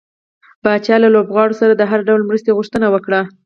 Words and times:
پاچا 0.63 0.95
له 1.03 1.09
لوبغاړو 1.15 1.59
سره 1.61 1.73
د 1.75 1.81
هر 1.91 1.99
ډول 2.07 2.21
مرستې 2.29 2.55
غوښتنه 2.57 2.87
وکړه. 2.93 3.21